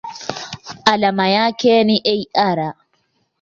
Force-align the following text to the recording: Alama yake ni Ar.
Alama 0.85 1.29
yake 1.29 1.83
ni 1.83 2.27
Ar. 2.33 2.73